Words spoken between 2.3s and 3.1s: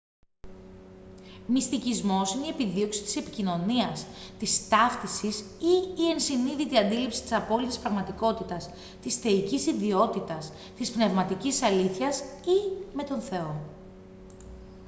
είναι η επιδίωξη